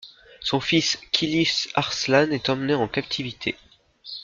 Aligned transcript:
Son 0.39 0.59
fils 0.59 0.99
Kiliç 1.11 1.69
Arslan 1.75 2.31
est 2.31 2.49
emmené 2.49 2.73
en 2.73 2.87
captivité. 2.87 3.55